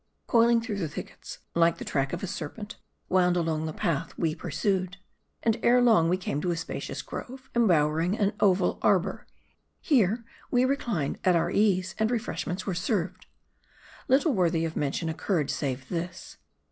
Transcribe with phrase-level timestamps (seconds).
[0.25, 2.75] COILING through the thickets, like the track of a serpent,
[3.07, 4.97] wound along the path we pursued.
[5.43, 9.27] And ere long we came to a spacious grove, embowering an oval arbor.
[9.79, 13.27] Here, we reclined at our ease, and refreshments were served.
[14.07, 16.37] Little worthy of mention occurred, save this.